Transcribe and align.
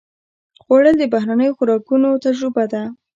خوړل 0.63 0.95
د 0.99 1.03
بهرنیو 1.13 1.55
خوراکونو 1.57 2.09
تجربه 2.25 2.63
ده 2.73 2.83